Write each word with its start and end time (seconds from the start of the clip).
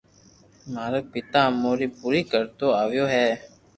مارو 0.73 0.99
پيتا 1.11 1.41
امو 1.49 1.71
ري 1.79 1.87
پوري 1.99 2.21
ڪرتو 2.31 2.67
آويو 2.83 3.05
ھي 3.13 3.27